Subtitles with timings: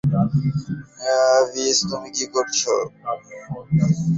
[1.51, 2.73] ডিজ, তুমি কি করছো?